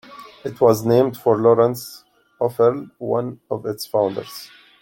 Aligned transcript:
It 0.43 0.59
was 0.59 0.83
named 0.83 1.15
for 1.15 1.37
Lawrence 1.37 2.05
Offerle, 2.39 2.89
one 2.97 3.39
of 3.51 3.67
its 3.67 3.85
founders. 3.85 4.49